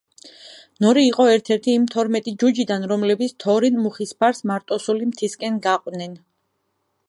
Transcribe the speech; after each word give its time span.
ნორი 0.85 1.03
იყო 1.07 1.25
ერთ-ერთი 1.33 1.75
იმ 1.79 1.85
თორმეტი 1.95 2.33
ჯუჯიდან, 2.43 2.87
რომლებიც 2.93 3.37
თორინ 3.45 3.79
მუხისფარს 3.83 4.43
მარტოსული 4.53 5.11
მთისკენ 5.13 5.61
გაყვნენ. 5.69 6.21